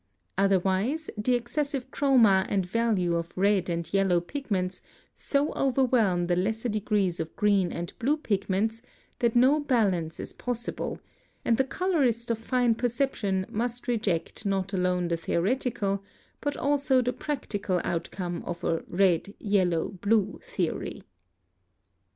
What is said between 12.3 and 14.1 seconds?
of fine perception must